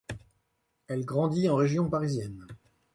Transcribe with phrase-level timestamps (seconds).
[0.87, 2.47] Elle grandit en région parisienne.